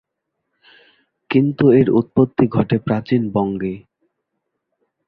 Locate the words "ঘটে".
2.47-2.77